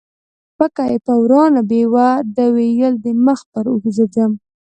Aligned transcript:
پکه 0.57 0.83
یې 0.91 0.97
په 1.05 1.13
وراه 1.21 1.47
نه 1.55 1.61
بیوه، 1.69 2.09
دې 2.35 2.47
ویل 2.55 2.93
د 3.05 3.07
مخ 3.25 3.39
پر 3.51 3.65
اوښ 3.71 3.83
زه 3.95 4.05
ځم 4.15 4.31